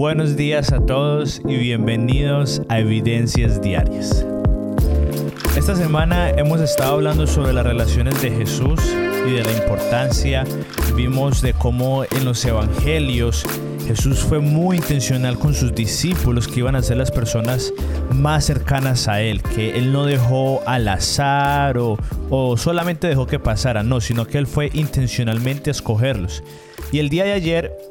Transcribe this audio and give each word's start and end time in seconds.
Buenos 0.00 0.34
días 0.34 0.72
a 0.72 0.80
todos 0.80 1.42
y 1.46 1.58
bienvenidos 1.58 2.62
a 2.70 2.78
Evidencias 2.78 3.60
Diarias. 3.60 4.24
Esta 5.58 5.76
semana 5.76 6.30
hemos 6.30 6.62
estado 6.62 6.94
hablando 6.94 7.26
sobre 7.26 7.52
las 7.52 7.66
relaciones 7.66 8.22
de 8.22 8.30
Jesús 8.30 8.80
y 9.28 9.32
de 9.32 9.44
la 9.44 9.52
importancia. 9.52 10.44
Vimos 10.96 11.42
de 11.42 11.52
cómo 11.52 12.04
en 12.04 12.24
los 12.24 12.42
evangelios 12.46 13.44
Jesús 13.86 14.20
fue 14.20 14.38
muy 14.38 14.78
intencional 14.78 15.38
con 15.38 15.52
sus 15.52 15.74
discípulos 15.74 16.48
que 16.48 16.60
iban 16.60 16.76
a 16.76 16.82
ser 16.82 16.96
las 16.96 17.10
personas 17.10 17.70
más 18.10 18.46
cercanas 18.46 19.06
a 19.06 19.20
Él, 19.20 19.42
que 19.42 19.76
Él 19.76 19.92
no 19.92 20.06
dejó 20.06 20.62
al 20.64 20.88
azar 20.88 21.76
o, 21.76 21.98
o 22.30 22.56
solamente 22.56 23.06
dejó 23.06 23.26
que 23.26 23.38
pasara, 23.38 23.82
no, 23.82 24.00
sino 24.00 24.26
que 24.26 24.38
Él 24.38 24.46
fue 24.46 24.70
intencionalmente 24.72 25.68
a 25.68 25.72
escogerlos. 25.72 26.42
Y 26.90 27.00
el 27.00 27.10
día 27.10 27.24
de 27.24 27.32
ayer 27.34 27.89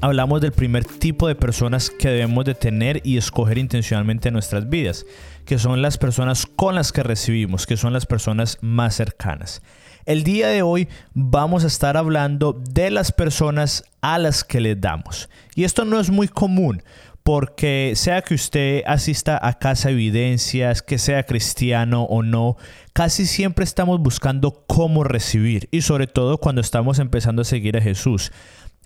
hablamos 0.00 0.40
del 0.40 0.52
primer 0.52 0.84
tipo 0.84 1.28
de 1.28 1.34
personas 1.34 1.90
que 1.90 2.08
debemos 2.08 2.44
de 2.44 2.54
tener 2.54 3.00
y 3.04 3.16
escoger 3.16 3.58
intencionalmente 3.58 4.28
en 4.28 4.34
nuestras 4.34 4.68
vidas, 4.68 5.04
que 5.44 5.58
son 5.58 5.82
las 5.82 5.98
personas 5.98 6.46
con 6.46 6.74
las 6.74 6.92
que 6.92 7.02
recibimos, 7.02 7.66
que 7.66 7.76
son 7.76 7.92
las 7.92 8.06
personas 8.06 8.58
más 8.60 8.94
cercanas. 8.94 9.62
El 10.06 10.24
día 10.24 10.48
de 10.48 10.62
hoy 10.62 10.88
vamos 11.12 11.64
a 11.64 11.66
estar 11.66 11.96
hablando 11.96 12.52
de 12.52 12.90
las 12.90 13.12
personas 13.12 13.84
a 14.00 14.18
las 14.18 14.44
que 14.44 14.60
le 14.60 14.74
damos. 14.74 15.28
Y 15.54 15.64
esto 15.64 15.84
no 15.84 16.00
es 16.00 16.10
muy 16.10 16.28
común 16.28 16.82
porque 17.22 17.92
sea 17.96 18.22
que 18.22 18.34
usted 18.34 18.82
asista 18.86 19.38
a 19.40 19.58
Casa 19.58 19.90
Evidencias, 19.90 20.82
que 20.82 20.98
sea 20.98 21.24
cristiano 21.24 22.04
o 22.04 22.22
no, 22.22 22.56
casi 22.94 23.26
siempre 23.26 23.64
estamos 23.64 24.00
buscando 24.00 24.64
cómo 24.66 25.04
recibir 25.04 25.68
y 25.70 25.82
sobre 25.82 26.06
todo 26.06 26.38
cuando 26.38 26.62
estamos 26.62 26.98
empezando 26.98 27.42
a 27.42 27.44
seguir 27.44 27.76
a 27.76 27.82
Jesús 27.82 28.32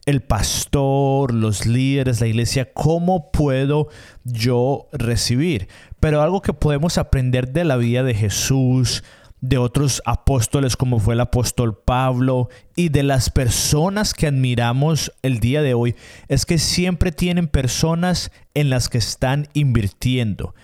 el 0.06 0.20
pastor, 0.22 1.32
los 1.32 1.66
líderes, 1.66 2.20
la 2.20 2.26
iglesia, 2.26 2.72
¿cómo 2.72 3.30
puedo 3.30 3.88
yo 4.24 4.88
recibir? 4.92 5.68
Pero 6.00 6.20
algo 6.20 6.42
que 6.42 6.52
podemos 6.52 6.98
aprender 6.98 7.52
de 7.52 7.64
la 7.64 7.76
vida 7.76 8.02
de 8.02 8.14
Jesús, 8.14 9.02
de 9.40 9.58
otros 9.58 10.02
apóstoles 10.06 10.76
como 10.76 10.98
fue 10.98 11.14
el 11.14 11.20
apóstol 11.20 11.78
Pablo 11.78 12.48
y 12.76 12.88
de 12.88 13.02
las 13.02 13.28
personas 13.30 14.14
que 14.14 14.26
admiramos 14.26 15.12
el 15.22 15.38
día 15.38 15.62
de 15.62 15.74
hoy, 15.74 15.96
es 16.28 16.46
que 16.46 16.58
siempre 16.58 17.12
tienen 17.12 17.48
personas 17.48 18.30
en 18.54 18.70
las 18.70 18.88
que 18.88 18.98
están 18.98 19.48
invirtiendo. 19.52 20.54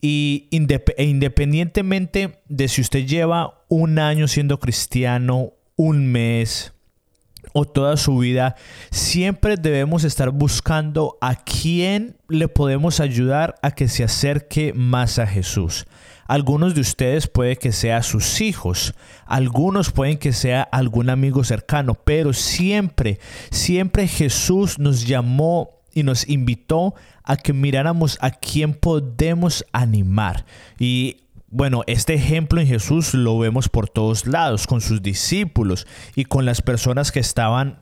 Y 0.00 0.48
e 0.50 1.04
independientemente 1.04 2.42
de 2.48 2.68
si 2.68 2.80
usted 2.80 3.04
lleva 3.06 3.64
un 3.68 3.98
año 3.98 4.28
siendo 4.28 4.58
cristiano, 4.58 5.52
un 5.76 6.06
mes, 6.06 6.72
o 7.52 7.64
toda 7.64 7.96
su 7.96 8.18
vida, 8.18 8.56
siempre 8.90 9.56
debemos 9.56 10.04
estar 10.04 10.30
buscando 10.30 11.18
a 11.20 11.36
quién 11.36 12.16
le 12.28 12.48
podemos 12.48 13.00
ayudar 13.00 13.54
a 13.62 13.72
que 13.72 13.88
se 13.88 14.04
acerque 14.04 14.72
más 14.74 15.18
a 15.18 15.26
Jesús. 15.26 15.86
Algunos 16.26 16.76
de 16.76 16.80
ustedes 16.82 17.26
puede 17.26 17.56
que 17.56 17.72
sea 17.72 18.04
sus 18.04 18.40
hijos, 18.40 18.94
algunos 19.26 19.90
pueden 19.90 20.16
que 20.16 20.32
sea 20.32 20.62
algún 20.62 21.10
amigo 21.10 21.42
cercano, 21.42 21.94
pero 21.94 22.32
siempre, 22.32 23.18
siempre 23.50 24.06
Jesús 24.06 24.78
nos 24.78 25.06
llamó 25.06 25.80
y 25.92 26.04
nos 26.04 26.28
invitó 26.28 26.94
a 27.24 27.36
que 27.36 27.52
miráramos 27.52 28.16
a 28.20 28.30
quién 28.30 28.74
podemos 28.74 29.64
animar. 29.72 30.44
Y 30.78 31.16
bueno, 31.50 31.82
este 31.88 32.14
ejemplo 32.14 32.60
en 32.60 32.68
Jesús 32.68 33.12
lo 33.12 33.38
vemos 33.38 33.68
por 33.68 33.88
todos 33.88 34.26
lados, 34.26 34.66
con 34.68 34.80
sus 34.80 35.02
discípulos 35.02 35.86
y 36.14 36.24
con 36.24 36.44
las 36.44 36.62
personas 36.62 37.10
que 37.10 37.18
estaban 37.18 37.80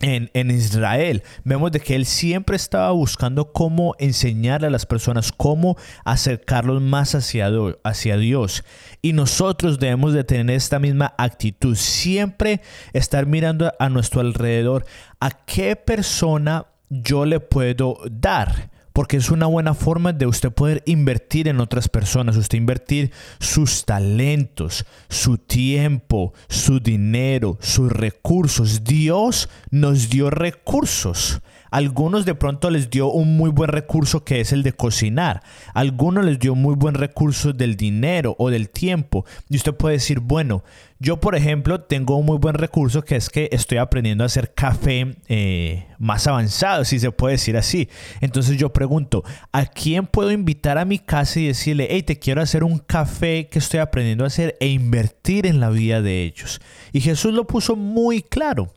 en, 0.00 0.50
Israel. 0.50 1.22
Vemos 1.44 1.72
de 1.72 1.80
que 1.80 1.94
él 1.94 2.06
siempre 2.06 2.56
estaba 2.56 2.90
buscando 2.90 3.52
cómo 3.52 3.94
enseñarle 3.98 4.66
a 4.66 4.70
las 4.70 4.86
personas, 4.86 5.32
cómo 5.32 5.76
acercarlos 6.04 6.80
más 6.82 7.14
hacia, 7.14 7.50
hacia 7.84 8.16
Dios. 8.16 8.64
Y 9.02 9.12
nosotros 9.12 9.78
debemos 9.78 10.12
de 10.12 10.24
tener 10.24 10.56
esta 10.56 10.78
misma 10.78 11.14
actitud, 11.18 11.76
siempre 11.76 12.60
estar 12.92 13.26
mirando 13.26 13.72
a 13.78 13.88
nuestro 13.88 14.20
alrededor, 14.20 14.84
a 15.20 15.30
qué 15.30 15.76
persona 15.76 16.66
yo 16.88 17.24
le 17.24 17.40
puedo 17.40 17.98
dar 18.10 18.70
porque 18.96 19.18
es 19.18 19.30
una 19.30 19.44
buena 19.44 19.74
forma 19.74 20.14
de 20.14 20.24
usted 20.24 20.50
poder 20.50 20.82
invertir 20.86 21.48
en 21.48 21.60
otras 21.60 21.86
personas, 21.86 22.38
usted 22.38 22.56
invertir 22.56 23.12
sus 23.38 23.84
talentos, 23.84 24.86
su 25.10 25.36
tiempo, 25.36 26.32
su 26.48 26.80
dinero, 26.80 27.58
sus 27.60 27.92
recursos. 27.92 28.84
Dios 28.84 29.50
nos 29.70 30.08
dio 30.08 30.30
recursos. 30.30 31.42
Algunos 31.70 32.24
de 32.24 32.34
pronto 32.34 32.70
les 32.70 32.90
dio 32.90 33.08
un 33.08 33.36
muy 33.36 33.50
buen 33.50 33.68
recurso 33.68 34.24
que 34.24 34.40
es 34.40 34.52
el 34.52 34.62
de 34.62 34.72
cocinar. 34.72 35.42
Algunos 35.74 36.24
les 36.24 36.38
dio 36.38 36.54
muy 36.54 36.74
buen 36.74 36.94
recurso 36.94 37.52
del 37.52 37.76
dinero 37.76 38.34
o 38.38 38.50
del 38.50 38.70
tiempo. 38.70 39.24
Y 39.48 39.56
usted 39.56 39.74
puede 39.74 39.96
decir, 39.96 40.20
bueno, 40.20 40.62
yo 40.98 41.20
por 41.20 41.34
ejemplo 41.34 41.80
tengo 41.82 42.16
un 42.16 42.24
muy 42.24 42.38
buen 42.38 42.54
recurso 42.54 43.02
que 43.02 43.16
es 43.16 43.28
que 43.28 43.50
estoy 43.52 43.78
aprendiendo 43.78 44.24
a 44.24 44.26
hacer 44.26 44.54
café 44.54 45.16
eh, 45.28 45.86
más 45.98 46.26
avanzado, 46.26 46.84
si 46.84 46.98
se 46.98 47.10
puede 47.10 47.32
decir 47.32 47.56
así. 47.56 47.88
Entonces 48.20 48.56
yo 48.56 48.72
pregunto, 48.72 49.22
¿a 49.52 49.66
quién 49.66 50.06
puedo 50.06 50.30
invitar 50.30 50.78
a 50.78 50.84
mi 50.84 50.98
casa 50.98 51.40
y 51.40 51.48
decirle, 51.48 51.88
hey, 51.90 52.02
te 52.02 52.18
quiero 52.18 52.40
hacer 52.40 52.64
un 52.64 52.78
café 52.78 53.48
que 53.48 53.58
estoy 53.58 53.80
aprendiendo 53.80 54.24
a 54.24 54.28
hacer 54.28 54.56
e 54.60 54.68
invertir 54.68 55.46
en 55.46 55.60
la 55.60 55.68
vida 55.68 56.00
de 56.00 56.22
ellos? 56.22 56.60
Y 56.92 57.00
Jesús 57.00 57.34
lo 57.34 57.46
puso 57.46 57.76
muy 57.76 58.22
claro 58.22 58.72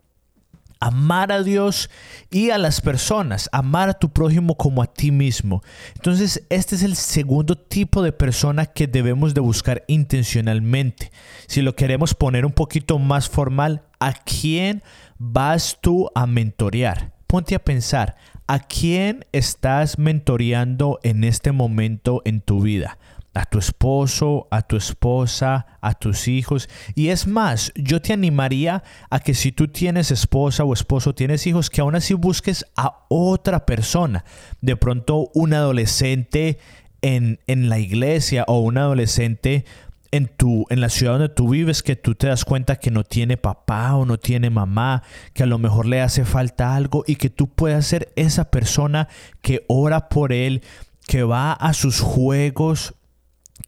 amar 0.79 1.31
a 1.31 1.43
Dios 1.43 1.89
y 2.31 2.51
a 2.51 2.57
las 2.57 2.81
personas, 2.81 3.49
amar 3.51 3.89
a 3.89 3.93
tu 3.93 4.09
prójimo 4.09 4.55
como 4.55 4.81
a 4.81 4.87
ti 4.87 5.11
mismo. 5.11 5.61
Entonces, 5.95 6.43
este 6.49 6.75
es 6.75 6.83
el 6.83 6.95
segundo 6.95 7.57
tipo 7.57 8.01
de 8.01 8.11
persona 8.11 8.65
que 8.65 8.87
debemos 8.87 9.33
de 9.33 9.41
buscar 9.41 9.83
intencionalmente. 9.87 11.11
Si 11.47 11.61
lo 11.61 11.75
queremos 11.75 12.13
poner 12.13 12.45
un 12.45 12.53
poquito 12.53 12.99
más 12.99 13.29
formal, 13.29 13.83
¿a 13.99 14.13
quién 14.13 14.83
vas 15.17 15.77
tú 15.81 16.09
a 16.15 16.25
mentorear? 16.25 17.13
Ponte 17.27 17.55
a 17.55 17.63
pensar, 17.63 18.15
¿a 18.47 18.59
quién 18.59 19.25
estás 19.31 19.99
mentoreando 19.99 20.99
en 21.03 21.23
este 21.23 21.51
momento 21.51 22.21
en 22.25 22.41
tu 22.41 22.61
vida? 22.61 22.97
A 23.33 23.45
tu 23.45 23.59
esposo, 23.59 24.47
a 24.51 24.61
tu 24.61 24.75
esposa, 24.75 25.65
a 25.81 25.93
tus 25.93 26.27
hijos. 26.27 26.69
Y 26.95 27.09
es 27.09 27.27
más, 27.27 27.71
yo 27.75 28.01
te 28.01 28.13
animaría 28.13 28.83
a 29.09 29.19
que 29.19 29.33
si 29.33 29.51
tú 29.51 29.67
tienes 29.67 30.11
esposa 30.11 30.63
o 30.63 30.73
esposo, 30.73 31.13
tienes 31.13 31.45
hijos, 31.47 31.69
que 31.69 31.81
aún 31.81 31.95
así 31.95 32.13
busques 32.13 32.65
a 32.75 33.05
otra 33.07 33.65
persona. 33.65 34.25
De 34.61 34.75
pronto 34.75 35.29
un 35.33 35.53
adolescente 35.53 36.57
en, 37.01 37.39
en 37.47 37.69
la 37.69 37.79
iglesia 37.79 38.45
o 38.47 38.59
un 38.59 38.77
adolescente 38.77 39.65
en, 40.11 40.27
tu, 40.27 40.65
en 40.69 40.81
la 40.81 40.89
ciudad 40.89 41.13
donde 41.13 41.29
tú 41.29 41.49
vives 41.49 41.83
que 41.83 41.95
tú 41.95 42.15
te 42.15 42.27
das 42.27 42.45
cuenta 42.45 42.77
que 42.77 42.91
no 42.91 43.03
tiene 43.03 43.37
papá 43.37 43.95
o 43.95 44.05
no 44.05 44.17
tiene 44.17 44.49
mamá, 44.49 45.03
que 45.33 45.43
a 45.43 45.45
lo 45.45 45.57
mejor 45.59 45.85
le 45.85 46.01
hace 46.01 46.25
falta 46.25 46.75
algo 46.75 47.03
y 47.05 47.15
que 47.15 47.29
tú 47.29 47.47
puedas 47.47 47.85
ser 47.85 48.11
esa 48.15 48.49
persona 48.49 49.07
que 49.41 49.65
ora 49.67 50.09
por 50.09 50.33
él, 50.33 50.63
que 51.05 51.23
va 51.23 51.53
a 51.53 51.73
sus 51.73 52.01
juegos 52.01 52.95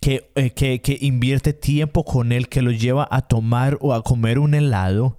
eh, 0.03 0.52
que, 0.52 0.81
que, 0.81 0.97
invierte 1.02 1.53
tiempo 1.53 2.03
con 2.06 2.31
él, 2.31 2.50
que 2.50 2.62
lo 2.62 2.72
lleva 2.72 3.07
a 3.12 3.22
tomar 3.22 3.78
o 3.81 3.94
a 3.94 4.03
comer 4.03 4.40
un 4.40 4.53
helado. 4.53 5.18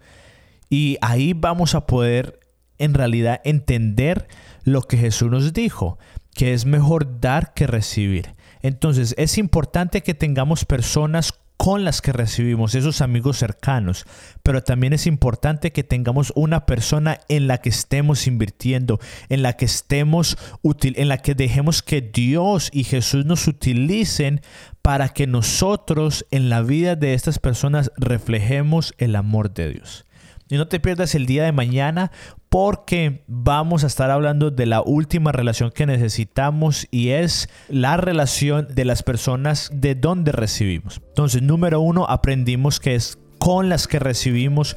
Y 0.68 0.98
ahí 1.00 1.34
vamos 1.34 1.74
a 1.74 1.86
poder 1.86 2.40
en 2.78 2.94
realidad 2.94 3.40
entender 3.44 4.26
lo 4.64 4.82
que 4.82 4.96
Jesús 4.96 5.30
nos 5.30 5.52
dijo, 5.52 5.98
que 6.34 6.52
es 6.52 6.66
mejor 6.66 7.20
dar 7.20 7.54
que 7.54 7.66
recibir. 7.66 8.34
Entonces 8.62 9.14
es 9.18 9.38
importante 9.38 10.02
que 10.02 10.14
tengamos 10.14 10.64
personas 10.64 11.32
con 11.62 11.84
las 11.84 12.02
que 12.02 12.12
recibimos, 12.12 12.74
esos 12.74 13.02
amigos 13.02 13.38
cercanos, 13.38 14.04
pero 14.42 14.64
también 14.64 14.94
es 14.94 15.06
importante 15.06 15.70
que 15.70 15.84
tengamos 15.84 16.32
una 16.34 16.66
persona 16.66 17.20
en 17.28 17.46
la 17.46 17.58
que 17.58 17.68
estemos 17.68 18.26
invirtiendo, 18.26 18.98
en 19.28 19.42
la 19.42 19.52
que 19.52 19.66
estemos 19.66 20.36
útil, 20.62 20.94
en 20.96 21.06
la 21.06 21.18
que 21.18 21.36
dejemos 21.36 21.84
que 21.84 22.00
Dios 22.00 22.68
y 22.72 22.82
Jesús 22.82 23.26
nos 23.26 23.46
utilicen 23.46 24.40
para 24.82 25.10
que 25.10 25.28
nosotros 25.28 26.26
en 26.32 26.48
la 26.48 26.62
vida 26.62 26.96
de 26.96 27.14
estas 27.14 27.38
personas 27.38 27.92
reflejemos 27.96 28.92
el 28.98 29.14
amor 29.14 29.54
de 29.54 29.70
Dios. 29.70 30.04
Y 30.48 30.56
no 30.56 30.66
te 30.66 30.80
pierdas 30.80 31.14
el 31.14 31.26
día 31.26 31.44
de 31.44 31.52
mañana 31.52 32.10
porque 32.52 33.24
vamos 33.28 33.82
a 33.82 33.86
estar 33.86 34.10
hablando 34.10 34.50
de 34.50 34.66
la 34.66 34.82
última 34.82 35.32
relación 35.32 35.70
que 35.70 35.86
necesitamos 35.86 36.86
y 36.90 37.08
es 37.08 37.48
la 37.70 37.96
relación 37.96 38.68
de 38.74 38.84
las 38.84 39.02
personas 39.02 39.70
de 39.72 39.94
donde 39.94 40.32
recibimos. 40.32 41.00
Entonces, 41.08 41.40
número 41.40 41.80
uno, 41.80 42.04
aprendimos 42.06 42.78
que 42.78 42.94
es 42.94 43.16
con 43.38 43.70
las 43.70 43.88
que 43.88 43.98
recibimos. 43.98 44.76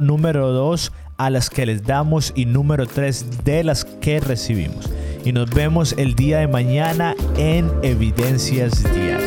número 0.00 0.50
dos, 0.50 0.90
a 1.16 1.30
las 1.30 1.48
que 1.48 1.64
les 1.64 1.84
damos. 1.84 2.32
Y 2.34 2.44
número 2.44 2.86
tres, 2.86 3.44
de 3.44 3.62
las 3.62 3.84
que 3.84 4.18
recibimos. 4.18 4.90
Y 5.24 5.30
nos 5.32 5.48
vemos 5.50 5.94
el 5.98 6.16
día 6.16 6.38
de 6.38 6.48
mañana 6.48 7.14
en 7.38 7.70
Evidencias 7.84 8.82
Diarias. 8.82 9.25